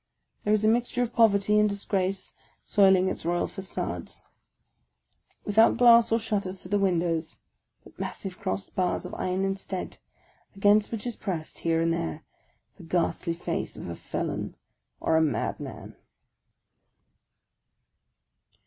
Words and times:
There 0.43 0.53
is 0.55 0.65
a 0.65 0.67
mixture 0.67 1.03
of 1.03 1.13
poverty 1.13 1.59
and 1.59 1.69
disgrace 1.69 2.33
soiling 2.63 3.07
its 3.07 3.23
royal 3.23 3.43
f 3.43 3.57
a9ades; 3.57 4.25
without 5.45 5.77
glass 5.77 6.11
or 6.11 6.17
shutters 6.17 6.63
to 6.63 6.69
the 6.69 6.79
windows, 6.79 7.39
but 7.83 7.99
massive 7.99 8.39
crossed 8.39 8.73
bars 8.73 9.05
of 9.05 9.13
iron 9.13 9.45
instead, 9.45 9.99
against 10.55 10.91
which 10.91 11.05
is 11.05 11.15
pressed, 11.15 11.59
here 11.59 11.79
and 11.79 11.93
there, 11.93 12.23
the 12.77 12.83
ghastly 12.83 13.35
face 13.35 13.77
of 13.77 13.89
a 13.89 13.95
felon 13.95 14.55
or 14.99 15.17
a 15.17 15.21
madman. 15.21 15.95